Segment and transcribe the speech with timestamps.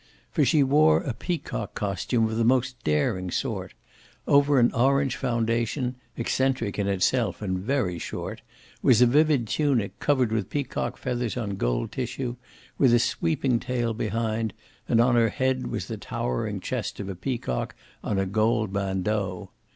[0.31, 3.75] For she wore a peacock costume of the most daring sort.
[4.27, 8.41] Over an orange foundation, eccentric in itself and very short,
[8.81, 12.37] was a vivid tunic covered with peacock feathers on gold tissue,
[12.79, 14.55] with a sweeping tail behind,
[14.89, 19.51] and on her head was the towering chest of a peacock on a gold bandeau.